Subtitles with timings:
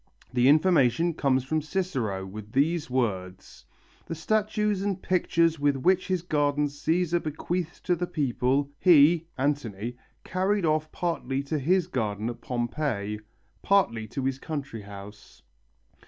[0.33, 3.65] The information comes from Cicero with these words:
[4.07, 9.95] "The statues and pictures which with his gardens Cæsar bequeathed to the people, he (Antony)
[10.23, 13.19] carried off partly to his garden at Pompeii,
[13.61, 15.43] partly to his country house."